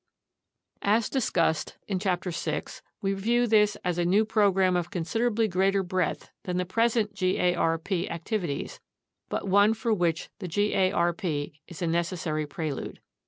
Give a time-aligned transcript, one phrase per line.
[0.81, 5.83] As discussed in Chapter 6, we view this as a new program of considerably greater
[5.83, 8.79] breadth than the present garp activities,
[9.29, 12.99] but one for which the garp is a necessary prelude.